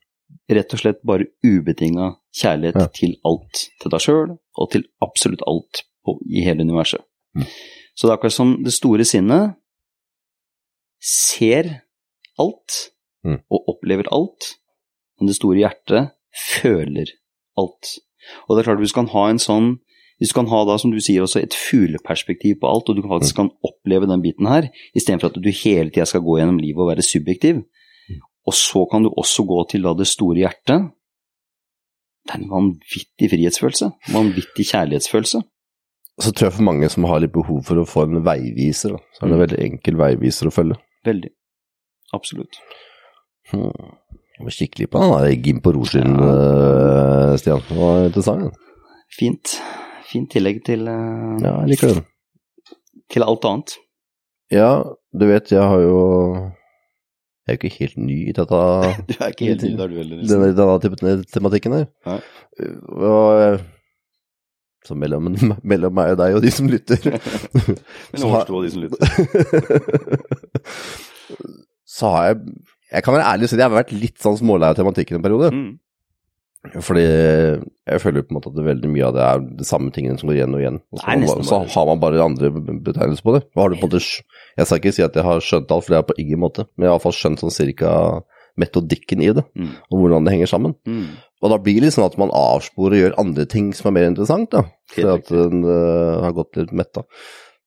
[0.49, 2.87] Rett og slett bare ubetinga kjærlighet Ja.
[2.95, 3.67] til alt.
[3.83, 7.03] Til deg sjøl, og til absolutt alt på, i hele universet.
[7.37, 7.45] Mm.
[7.95, 9.55] Så det er akkurat som det store sinnet
[11.01, 11.83] ser
[12.39, 12.91] alt
[13.25, 13.41] Mm.
[13.51, 14.55] og opplever alt,
[15.19, 17.11] men det store hjertet føler
[17.59, 17.99] alt.
[18.49, 19.81] Og det er klart, hvis du kan ha en sånn
[20.19, 23.03] hvis du kan ha da, som du sier, også et fugleperspektiv på alt, og du
[23.07, 26.83] faktisk kan oppleve den biten her, istedenfor at du hele tida skal gå gjennom livet
[26.83, 27.61] og være subjektiv,
[28.49, 30.89] og så kan du også gå til da det store hjertet,
[32.29, 35.41] det er en vanvittig frihetsfølelse, vanvittig kjærlighetsfølelse.
[36.19, 39.23] Så tror jeg for mange som har litt behov for å få en veiviser, så
[39.23, 39.43] er det en Mm.
[39.45, 40.77] veldig enkel veiviser å følge.
[41.07, 41.31] Veldig.
[42.13, 42.59] Absolutt.
[43.53, 43.71] Hmm.
[44.39, 47.37] Jeg må kikke litt på den der Gim på Roslyn, ja.
[47.41, 47.63] Stian.
[47.69, 48.53] Det var interessant.
[49.19, 49.55] Fint.
[50.11, 52.05] Fint tillegg til, eh, Ja, jeg liker den.
[53.11, 53.77] til alt annet.
[54.51, 54.83] Ja,
[55.17, 56.53] du vet, jeg har jo
[57.49, 58.57] Jeg er jo ikke helt ny i dette
[59.09, 60.21] Du er ikke helt ny der, du heller.
[60.29, 61.87] denne, denne typen tematikken her.
[62.05, 62.19] Nei.
[62.93, 63.63] Og,
[64.85, 65.31] så mellom,
[65.73, 67.01] mellom meg og deg og de som lytter
[68.13, 69.01] Men overstå de som lytter.
[71.89, 72.37] Så har jeg
[72.93, 75.19] Jeg kan være ærlig og si at jeg har vært litt sånn smålei av tematikken
[75.19, 75.49] en periode.
[75.53, 75.73] Mm.
[76.83, 79.93] Fordi jeg føler på en måte at det veldig mye av det er de samme
[79.95, 80.81] tingene som går igjen og igjen.
[80.93, 83.45] Og så, man så har man bare andre betegnelser på det.
[83.57, 86.01] Har du på måte Jeg skal ikke si at jeg har skjønt alt, for det
[86.01, 86.67] er på ingen måte.
[86.75, 87.93] Men jeg har iallfall skjønt sånn cirka
[88.59, 89.71] metodikken i det, Mm.
[89.87, 90.75] og hvordan det henger sammen.
[90.87, 91.07] Mm.
[91.43, 93.95] Og da blir det litt sånn at man avsporer og gjør andre ting som er
[93.95, 94.65] mer interessant, da.
[94.91, 97.05] Fordi at den uh, har gått litt metta.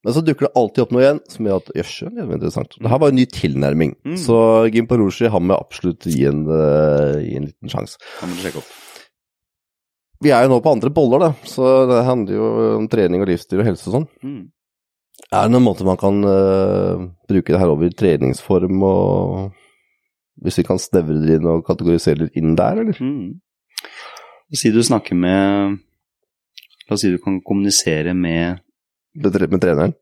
[0.01, 2.77] Men så dukker det alltid opp noe igjen som gjør at jøss, det er interessant.
[2.77, 3.91] Det her var en ny tilnærming.
[4.07, 4.15] Mm.
[4.17, 4.37] Så
[4.73, 8.01] Gim Paroshi har med absolutt gi en, uh, gi en liten sjanse.
[8.21, 8.71] Han må du sjekke opp.
[10.21, 13.29] Vi er jo nå på andre boller, da, så det handler jo om trening og
[13.29, 14.09] livsstil og helse og sånn.
[14.25, 14.41] Mm.
[15.31, 20.61] Er det noen måte man kan uh, bruke det her over i treningsform, og hvis
[20.61, 22.97] vi kan snevre det inn og kategorisere det inn der, eller?
[22.97, 23.37] Mm.
[24.57, 25.79] Si du snakker med
[26.89, 28.59] La oss si du kan kommunisere med
[29.15, 29.93] Med, tre- med treneren?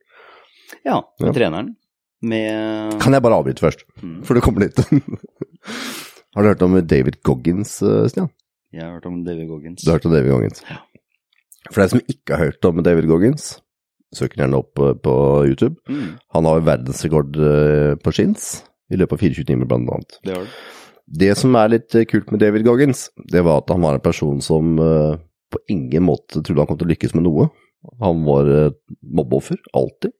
[0.86, 1.34] Ja, med Ja.
[1.34, 1.76] treneren.
[2.22, 4.24] Med Kan jeg bare avbryte først, Mm.
[4.28, 4.76] før du kommer dit?
[6.36, 8.30] har du hørt om David Goggins, øh, Stian?
[8.74, 9.82] Jeg har hørt om David Goggins.
[9.84, 10.62] Du har hørt om David Goggins?
[10.70, 10.78] Ja.
[11.72, 13.48] For deg som ikke har hørt om David Goggins,
[14.16, 15.14] søk den gjerne opp på, på
[15.50, 15.76] YouTube.
[15.90, 16.18] Mm.
[16.36, 20.20] Han har verdensrekord øh, på skins i løpet av 24 timer, blant annet.
[20.26, 20.54] Det har du.
[21.20, 24.04] Det som er litt eh, kult med David Goggins, det var at han var en
[24.06, 25.18] person som eh,
[25.50, 27.48] på ingen måte trodde han kom til å lykkes med noe.
[28.04, 30.12] Han var uh, mobbeoffer, alltid.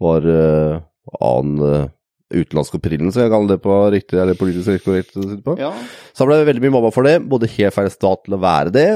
[0.00, 0.82] Var uh,
[1.20, 1.88] annen uh,
[2.30, 5.16] utenlandsk opprinnelse, jeg kaller det på riktig, eller politisk korrekt.
[5.58, 5.72] Ja.
[6.14, 8.74] Så han ble veldig mye mobba for det, bodde helt feil stat til å være
[8.74, 8.86] det,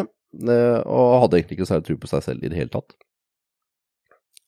[0.47, 2.95] eh, og hadde egentlig ikke særlig tro på seg selv i det hele tatt.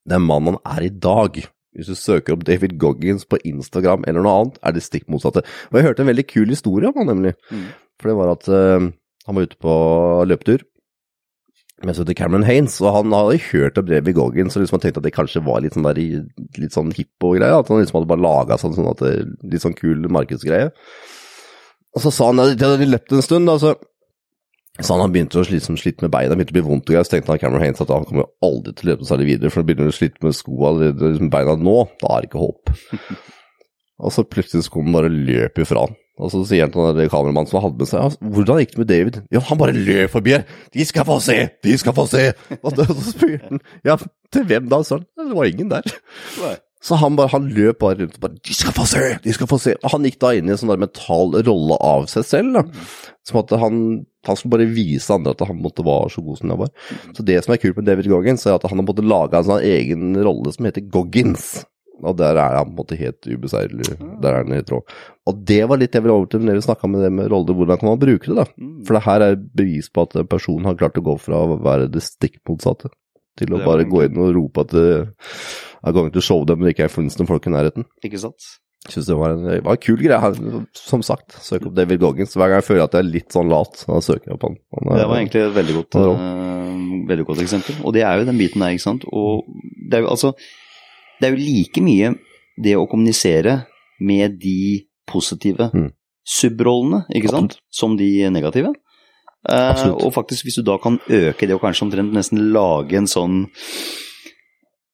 [0.07, 1.41] Den mannen han er i dag,
[1.75, 5.43] hvis du søker opp David Goggins på Instagram eller noe annet, er det stikk motsatte.
[5.73, 7.67] Og jeg hørte en veldig kul historie om han nemlig, Mm.
[7.99, 8.87] for det var at uh,
[9.27, 9.75] han var ute på
[10.31, 10.63] løpetur
[11.85, 15.03] med så heter Cameron Haines, og han hadde hørt om David Goggins, og liksom tenkte
[15.03, 15.99] at det kanskje var litt sånn der,
[16.57, 19.13] litt sånn hippo-greie, at han liksom hadde bare laget sånn, sånn at det,
[19.53, 20.71] litt sånn kul markedsgreie.
[21.97, 23.75] Og så sa han at de hadde løpt en stund, da, så
[24.81, 27.09] sa han han begynte å slite, slite med beina, begynte å bli vondt og greier,
[27.09, 29.61] så tenkte han Cameron Haines at han kommer aldri til å løpe særlig videre, for
[29.61, 32.75] han begynner å slite med skoa allerede liksom beina nå, da er det ikke håp.
[34.05, 35.97] og så plutselig så kom han bare og løp ifra han.
[36.17, 38.89] Og så sier han til kameramannen som hadde med seg, «Ja, hvordan gikk det med
[38.89, 39.17] David?
[39.29, 40.47] 'Jo, han bare løp forbi her.
[40.73, 42.31] De skal få se, de skal få se.
[42.63, 43.99] Og så så spurte han, ja,
[44.33, 44.81] til hvem da?
[44.81, 45.85] Så han, det var ingen der.
[46.41, 46.55] Nei.
[46.87, 49.05] Så han, bare, han løp bare rundt og bare De skal få se!
[49.25, 49.75] De skal få se!
[49.83, 52.53] Og han gikk da inn i en sånn der mental rolle av seg selv.
[52.55, 52.65] da.
[53.27, 53.79] Som at han,
[54.29, 56.71] han skulle bare vise andre at han måtte være så god som han var.
[57.17, 59.49] Så det som er kult med David Goggins, er at han har måttet lage en
[59.49, 61.65] sånn egen rolle som heter Goggins.
[62.05, 63.87] Og der er han på en måte helt ubeseirlig.
[64.21, 64.83] Der er han helt rå.
[65.27, 67.55] Og det var litt jeg ville over til når vi snakka med det med roller,
[67.57, 68.45] hvordan kan man bruke det, da.
[68.61, 68.85] Mm.
[68.85, 71.57] For det her er bevis på at en person har klart å gå fra å
[71.65, 72.91] være det stikk motsatte
[73.37, 74.87] til å bare gå inn og rope at det
[75.87, 77.85] er going to show them, men det ikke er noen folk i nærheten.
[78.05, 78.47] Ikke sant?
[78.87, 80.63] Jeg synes det var en, det var en kul greie.
[80.79, 82.37] Som sagt, søk opp David Goggins.
[82.39, 84.57] Hver gang jeg føler at jeg er litt sånn lat, da søker jeg opp han.
[84.77, 87.81] han er- Det var egentlig et veldig godt, eh, veldig godt eksempel.
[87.85, 89.05] Og det er jo den biten der, ikke sant.
[89.11, 89.43] Og
[89.91, 90.35] det er jo altså
[91.21, 92.15] Det er jo like mye
[92.63, 93.67] det å kommunisere
[94.01, 95.93] med de positive Mm.
[96.27, 98.75] subrollene, ikke sant, som de negative.
[99.49, 103.07] Eh, og faktisk, hvis du da kan øke det og kanskje omtrent nesten lage en
[103.07, 103.47] sånn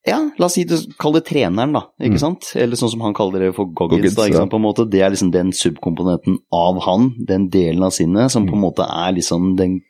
[0.05, 2.19] Ja, la oss si det, kall det treneren, da, ikke Mm.
[2.19, 2.57] sant?
[2.57, 4.51] Eller sånn som han kaller det for Goggins, da, ikke sant?
[4.51, 4.91] på en måte.
[4.91, 8.55] Det er liksom den subkomponenten av han, den delen av sinnet, som på Mm.
[8.55, 9.81] en måte er liksom den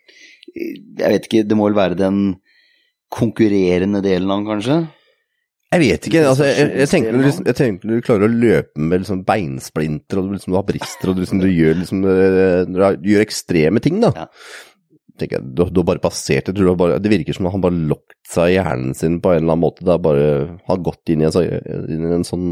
[0.55, 2.37] Jeg vet ikke, det må vel være den
[3.11, 4.89] konkurrerende delen av han, kanskje?
[5.73, 6.25] Jeg vet ikke.
[6.29, 7.57] altså, jeg, jeg, tenker, du liksom, jeg
[7.89, 11.17] når du klarer å løpe med liksom beinsplinter, og du, liksom, du har brister, og
[11.17, 14.13] du, liksom, du gjør, liksom, eh, du gjør ekstreme ting, da.
[14.17, 14.27] Ja.
[15.23, 16.57] jeg, du, har bare passert det.
[16.67, 19.43] har bare, Det virker som om han bare lokket seg i hjernen sin på en
[19.43, 19.85] eller annen måte.
[19.87, 20.29] Det er bare
[20.69, 21.37] har gått inn i en,
[21.89, 22.49] inn i en sånn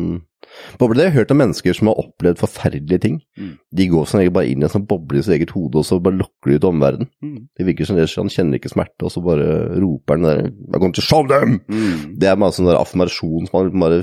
[0.80, 0.96] boble.
[0.98, 3.16] Det har jeg hørt om mennesker som har opplevd forferdelige ting.
[3.38, 3.52] Mm.
[3.80, 5.86] De går som regel bare inn i en sånn boble i sitt eget hode, og
[5.88, 7.10] så bare lokker de ut omverdenen.
[7.22, 7.38] Mm.
[7.58, 9.48] Det virker som det, han kjenner ikke smerte, og så bare
[9.80, 11.60] roper han der I'm going to show them!
[11.70, 12.16] Mm.
[12.20, 14.02] Det er bare sånn der affirmasjon som han bare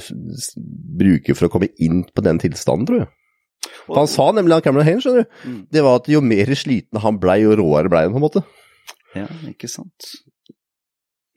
[0.98, 3.12] bruker for å komme inn på den tilstanden, tror jeg.
[3.88, 5.60] For han sa nemlig, han Cameron Haines, skjønner du, Mm.
[5.72, 8.43] det var at jo mer sliten han blei, jo råere blei han, på en måte.
[9.15, 10.12] Ja, ikke sant.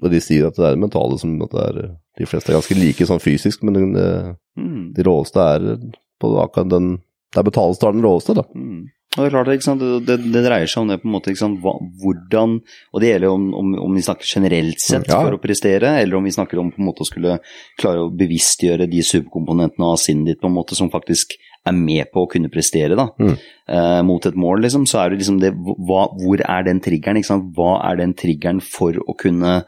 [0.02, 2.76] Og de sier at det er det mentale som det er De fleste er ganske
[2.78, 4.92] like sånn fysisk, men den, eh, Mm.
[4.94, 5.76] de råeste er
[6.20, 6.98] på akkurat den
[7.32, 8.42] Der betales tar den råeste, da.
[8.56, 8.88] Mm.
[9.16, 9.80] Og det er klart?
[10.06, 11.32] Det, det, dreier seg om det på en måte?
[11.34, 12.52] Hva, hvordan
[12.94, 15.18] Og det gjelder om, om, om vi snakker generelt sett Ja.
[15.24, 17.40] for å prestere, eller om vi snakker om på en måte å skulle
[17.80, 21.34] klare å bevisstgjøre de subkomponentene av sinnet ditt på en måte som faktisk
[21.66, 23.34] er med på å kunne prestere da, Mm.
[23.68, 27.20] eh, mot et mål, liksom, så er det liksom det hva, Hvor er den triggeren?
[27.52, 29.64] Hva er den triggeren for å kunne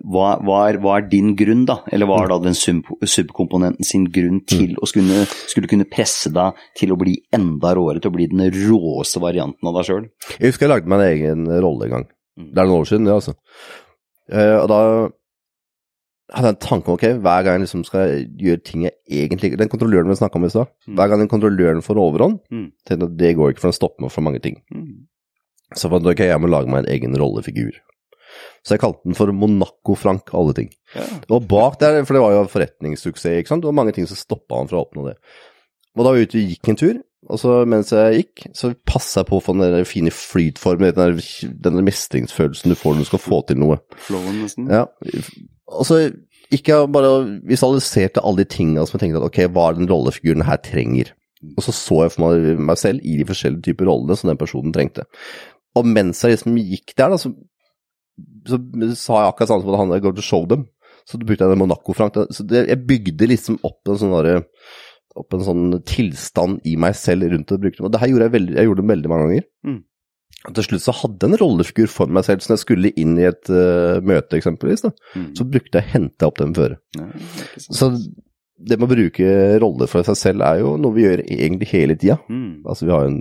[0.00, 1.80] hva, hva, er, hva er din grunn, da?
[1.92, 6.58] Eller hva er da den subkomponenten sin grunn til å skulle, skulle kunne presse deg
[6.78, 10.06] til å bli enda råere, til å bli den råeste varianten av deg sjøl?
[10.38, 12.06] Jeg husker jeg lagde meg en egen rolle en gang.
[12.40, 12.48] Mm.
[12.54, 13.34] Det er noen år siden, det, altså.
[14.32, 14.80] Eh, og da
[16.32, 18.94] hadde jeg en tanke om ok, hver gang jeg liksom skal gjøre ting jeg
[19.26, 20.94] egentlig Den kontrolløren vi snakka om i stad, Mm.
[20.96, 22.70] hver gang den kontrolløren får overhånd, Mm.
[22.88, 24.62] tenkte jeg at det går ikke, for den stopper meg for mange ting.
[24.72, 25.06] Mm.
[25.76, 27.72] Så fant jeg ok, jeg må lage meg en egen rollefigur.
[28.62, 30.68] Så jeg kalte den for Monaco-Frank, alle ting.
[30.94, 31.06] Ja.
[31.34, 34.18] Og bak der, for det var jo forretningssuksess, ikke sant, det var mange ting som
[34.18, 35.16] stoppa han fra å oppnå det.
[35.96, 38.72] Og da var jeg ute og gikk en tur, og så mens jeg gikk, så
[38.88, 41.32] passa jeg på å få den der fine flytformen, den der,
[41.66, 43.78] den der mestringsfølelsen du får når du skal få til noe.
[44.08, 44.70] Flowen, nesten.
[44.72, 44.86] Ja,
[45.72, 46.00] og så
[46.52, 49.78] gikk jeg bare og visualiserte alle de tingene som jeg tenkte at ok, hva er
[49.78, 51.12] den rollefiguren her trenger?
[51.56, 54.40] Og så så jeg for meg, meg selv i de forskjellige typer rollene som den
[54.40, 55.06] personen trengte.
[55.78, 57.32] Og mens jeg liksom gikk der, da, så,
[58.48, 58.58] så
[58.98, 60.66] sa jeg akkurat samme som han der, go to show them.
[61.08, 62.18] Så brukte jeg det Monaco-Frank.
[62.34, 64.42] Så det, jeg bygde liksom opp en sånn derre
[65.18, 67.58] opp en sånn tilstand i meg selv rundt det.
[67.60, 67.82] Brukte.
[67.84, 69.48] Og det her gjorde jeg, veldig, jeg gjorde det veldig mange ganger.
[69.68, 69.80] Mm.
[70.48, 72.92] Og til slutt så hadde jeg en rollefigur for meg selv, så når jeg skulle
[72.98, 75.26] inn i et uh, møte eksempelvis, da, Mm.
[75.38, 76.78] så brukte jeg hente opp den føre.
[76.98, 77.04] Ja.
[77.60, 77.90] Så
[78.62, 79.28] det med å bruke
[79.62, 82.16] roller for seg selv er jo noe vi gjør egentlig hele tida.
[82.30, 82.62] Mm.
[82.64, 83.20] Altså vi har jo en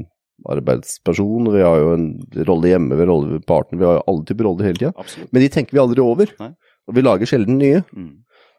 [0.50, 2.08] arbeidsperson, vi har jo en
[2.48, 5.08] rolle hjemme, vi har rolle ved partner, vi har jo alle typer roller hele tida.
[5.32, 6.52] Men de tenker vi aldri over, Nei.
[6.88, 7.84] og vi lager sjelden nye.
[7.94, 8.12] Mm.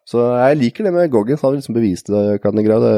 [0.08, 2.82] Så jeg liker det med Goggins, han har liksom bevist det, kan jeg greie.
[2.82, 2.94] Det,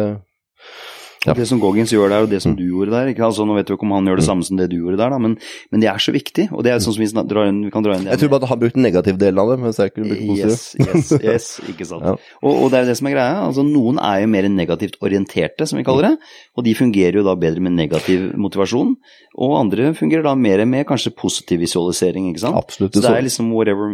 [1.27, 1.35] Ja.
[1.35, 2.57] Det som Goggins gjør der, og det som Mm.
[2.59, 3.25] du gjorde der ikke?
[3.25, 5.11] Altså, Nå vet vi ikke om han gjør det samme som det du gjorde der,
[5.11, 5.39] da, men,
[5.73, 6.49] men det er så viktig.
[6.53, 8.43] Og det er sånn som vi, drar inn, vi kan dra inn jeg tror bare
[8.45, 10.51] at han brukte den negative delen av det, mens jeg kunne brukt den positive.
[10.51, 12.03] Yes, yes, yes, ikke sant.
[12.09, 12.15] Ja.
[12.45, 13.41] og, og det er det som er greia.
[13.47, 16.19] altså Noen er jo mer negativt orienterte, som vi kaller det.
[16.57, 18.95] Og de fungerer jo da bedre med negativ motivasjon.
[19.41, 22.55] Og andre fungerer da mer med kanskje positiv visualisering, ikke sant.
[22.61, 22.95] Absolutt.
[22.95, 23.91] Så det er liksom whatever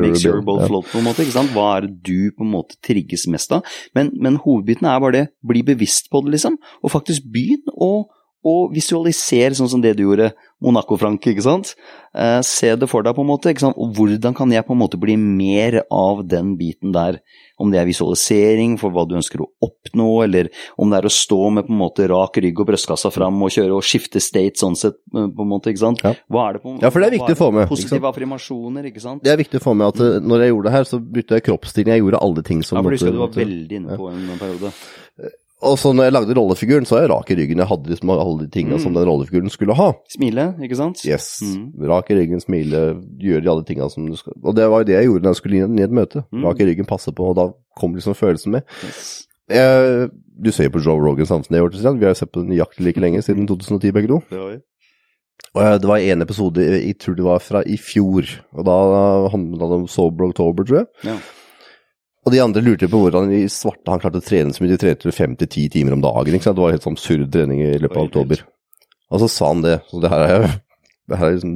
[0.00, 1.24] makes your boat float, på en måte.
[1.24, 1.52] ikke sant?
[1.54, 3.66] Hva er det du på en måte trigges mest av?
[3.96, 6.58] Men, men hovedbiten er bare det, bli bevisst på det, liksom.
[6.82, 8.06] Og faktisk begynn å,
[8.44, 11.74] å visualisere sånn som det du gjorde, Monaco-Frank, ikke sant.
[12.12, 13.48] Eh, se det for deg, på en måte.
[13.48, 13.78] ikke sant?
[13.80, 17.20] Og hvordan kan jeg på en måte bli mer av den biten der?
[17.60, 20.48] Om det er visualisering for hva du ønsker å oppnå, eller
[20.80, 23.52] om det er å stå med på en måte rak rygg og brystkassa fram og
[23.52, 26.04] kjøre og skifte state sånn sett, eh, på en måte, ikke sant.
[26.04, 26.14] Ja.
[26.28, 29.04] Hva er det på Ja, for det er viktig å få med, Positive affirmasjoner, ikke
[29.04, 29.24] sant.
[29.24, 31.36] Det er viktig å få med at eh, når jeg gjorde det her, så brukte
[31.36, 31.94] jeg kroppsstilling.
[31.96, 34.24] Jeg gjorde alle ting som Ja, for du husker du var veldig inne på en,
[34.28, 34.72] en periode.
[35.62, 37.58] Og så når jeg lagde rollefiguren, så var jeg rak i ryggen.
[37.60, 38.82] Jeg hadde liksom alle de tingene Mm.
[38.82, 39.92] som den rollefiguren skulle ha.
[40.08, 41.02] Smile, ikke sant?
[41.04, 41.40] Yes.
[41.44, 41.66] Mm.
[41.90, 42.80] Rak i ryggen, smile,
[43.20, 45.34] gjøre de alle tingene som du skal Og det var jo det jeg gjorde når
[45.34, 46.24] jeg skulle inn i et møte.
[46.32, 46.44] Mm.
[46.46, 48.62] Rak i ryggen, passe på, og da kom liksom følelsen med.
[48.84, 49.26] Yes.
[49.50, 50.08] Eh,
[50.40, 52.84] du ser jo på Joe Rogan samtidig jeg Vi har jo sett på den nøyaktig
[52.86, 54.22] like lenge, siden 2010 begge to.
[54.30, 54.58] Det var vi.
[55.54, 59.28] Og eh, det var en episode, jeg tror det var fra i fjor, og da
[59.28, 60.86] handlet det om Sober October, tror jeg.
[61.04, 61.16] Ja.
[62.26, 64.74] Og de andre lurte på hvordan i svarte han klarte å trene så mye.
[64.74, 66.34] De trente fem til ti timer om dagen.
[66.36, 66.58] ikke sant?
[66.58, 68.42] Det var helt sånn surr trening i løpet av oktober.
[69.10, 69.78] Og så sa han det.
[69.88, 70.50] Så det her er
[71.10, 71.54] det her er liksom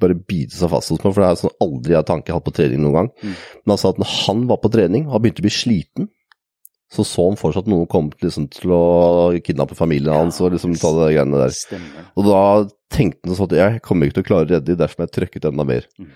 [0.00, 2.46] bare bite seg fast hos meg, for det er sånn aldri jeg har tanke hatt
[2.46, 3.10] på trening noen gang.
[3.20, 3.34] Mm.
[3.60, 6.08] Men han sa at når han var på trening, han begynte å bli sliten,
[6.92, 8.84] så så han fortsatt noen kom liksom, til å
[9.44, 11.52] kidnappe familien hans og liksom ta de greiene der.
[11.52, 12.08] Stemmer.
[12.14, 12.42] Og da
[12.94, 15.08] tenkte han sånn at jeg kommer ikke til å klare å redde dem, derfor må
[15.08, 15.88] jeg trøkket enda mer.
[16.00, 16.12] Mm.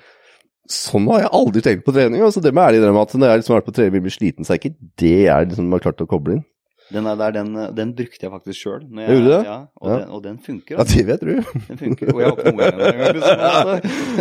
[0.70, 2.22] Sånn har jeg aldri tenkt på trening.
[2.22, 4.04] Altså det må jeg ærlig innrømme at når jeg liksom har vært på trening og
[4.06, 6.44] blir sliten, så er ikke det jeg liksom har klart å koble inn.
[6.90, 8.80] Den, er der, den, den brukte jeg faktisk sjøl.
[8.83, 9.40] Gjorde du det?
[9.46, 9.96] Ja, og, Ja.
[10.00, 10.74] Den, og den funker.
[10.74, 10.96] Ja, Altså.
[10.98, 11.61] det vet du.
[11.68, 12.11] Den funker.
[12.14, 13.14] Og jeg har ikke noe engang.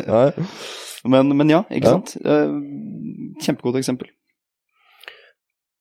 [0.05, 0.49] Liksom.
[1.09, 1.91] Men, men ja, ikke Ja.
[1.95, 2.17] sant.
[2.19, 2.49] Eh,
[3.45, 4.09] Kjempegodt eksempel.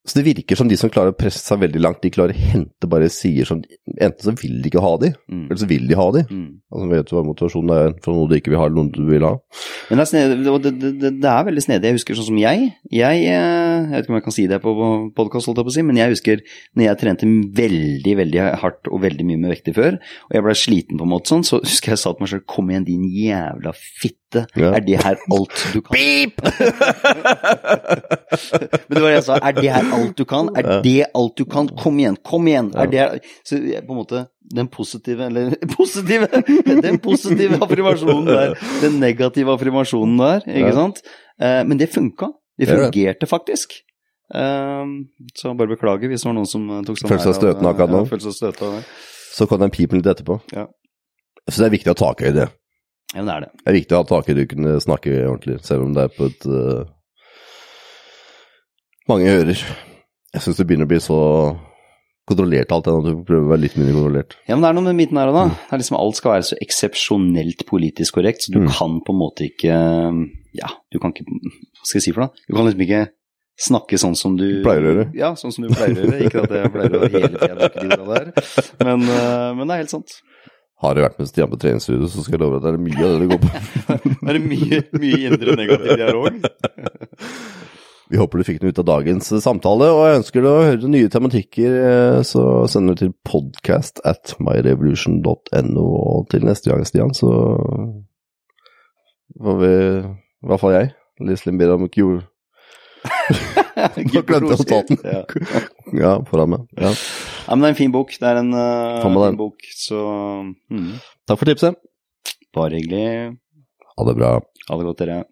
[0.09, 2.45] Så det virker som de som klarer å presse seg veldig langt, de klarer å
[2.53, 3.61] hente bare sider som
[3.99, 5.45] Enten så vil de ikke ha de, Mm.
[5.49, 6.23] eller så vil de ha de.
[6.31, 6.49] Mm.
[6.73, 9.03] Altså vet du hva motivasjonen er for noe du ikke vil ha, eller noe du
[9.09, 9.33] vil ha.
[9.91, 11.91] Men det er, snedig, det, det, det, det er veldig snedig.
[11.91, 12.69] Jeg husker sånn som jeg.
[12.95, 14.75] Jeg, eh, jeg vet ikke om jeg kan si det på
[15.19, 16.45] podkast, holdt jeg på å si, men jeg husker
[16.79, 20.57] når jeg trente veldig, veldig hardt og veldig mye med vekter før, og jeg ble
[20.63, 23.05] sliten på en måte sånn, så husker jeg sa til meg selv Kom igjen, din
[23.13, 24.28] jævla fitte.
[24.35, 24.45] Ja.
[24.77, 25.97] Er det her alt du kan?
[25.97, 26.43] Beep!
[28.89, 29.39] men det var det jeg sa.
[29.41, 30.51] Er det her alt du kan?
[30.57, 31.69] Er det alt du kan?
[31.81, 32.73] Kom igjen, kom igjen.
[32.77, 36.29] Er det her Så jeg, på en måte den positive, eller positive,
[36.83, 40.77] den positive affirmasjonen der, den negative affirmasjonen der, ikke Ja.
[40.77, 41.03] sant?
[41.41, 42.27] Eh, men det funka.
[42.59, 43.73] Det Det fungerte faktisk.
[44.35, 47.71] Um, så bare beklager hvis det var noen som eh, tok seg Følte seg støtende
[47.71, 48.03] akkurat nå.
[48.05, 48.83] Ja.
[49.33, 50.37] Så kom den pipen litt etterpå.
[50.53, 50.67] Ja.
[51.49, 52.51] Så det er viktig å ta tak i takhøyde.
[53.17, 53.51] Ja, det er det.
[53.65, 56.29] Det er viktig å ha takhøyde du kunne snakke ordentlig, selv om det er på
[56.29, 56.85] et øh,
[59.09, 59.63] Mange ører.
[60.35, 61.19] Jeg syns det begynner å bli så
[62.29, 64.35] kontrollert alt, enn at du prøver å være litt mindre kontrollert.
[64.45, 65.45] Ja, men det er noe med biten her òg, da.
[65.55, 68.69] Det er liksom Alt skal være så eksepsjonelt politisk korrekt, så du Mm.
[68.77, 69.79] kan på en måte ikke
[70.59, 72.31] Ja, du kan ikke Hva skal jeg si for noe?
[72.49, 73.09] Du kan liksom ikke
[73.59, 75.07] snakke sånn som du Pleier å gjøre.
[75.17, 76.21] Ja, sånn som du pleier å gjøre.
[76.29, 78.05] Ikke at jeg pleier å hele tida
[78.85, 80.21] men, eh, men det er helt sant.
[80.79, 82.85] Har du vært med Stian på treningsstudio, så skal jeg love deg at det er
[82.85, 83.49] mye av det det går på.
[84.29, 86.37] Det er mye, mye indre negativt dialog.
[88.09, 90.89] Vi håper du fikk noe ut av dagens samtale, og jeg ønsker deg å høre
[90.89, 97.13] nye tematikker, eh, så send det til podcast at myrevolution.no, og til neste gang, Stian,
[97.13, 97.29] så
[99.37, 99.73] får vi,
[100.09, 102.23] i hvert fall jeg, Liselin Biram Kjol.
[103.05, 105.03] Nå glemte jeg å ta den.
[105.05, 105.21] Ja.
[105.93, 106.65] Ja, foran meg.
[106.81, 106.95] Ja.
[107.49, 108.13] Ja, men det er en fin bok.
[108.21, 109.39] Det er en uh, fin den.
[109.41, 110.01] bok, så
[110.69, 110.91] mm,
[111.29, 111.79] Takk for tipset.
[112.55, 113.37] bare hyggelig.
[113.97, 114.33] Ha det bra.
[114.69, 115.23] Ha det godt, dere.